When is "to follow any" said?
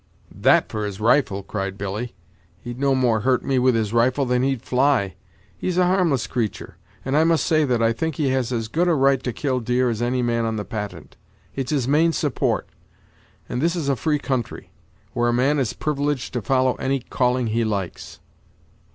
16.33-17.01